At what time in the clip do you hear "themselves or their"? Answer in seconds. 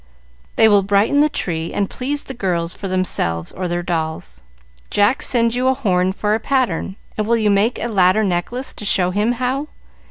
2.87-3.83